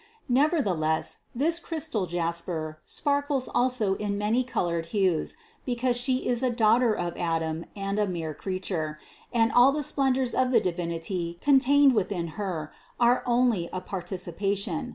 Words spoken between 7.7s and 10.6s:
and a mere creature, and all the splendors of the